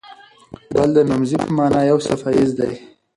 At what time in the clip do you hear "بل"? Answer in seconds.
0.73-0.89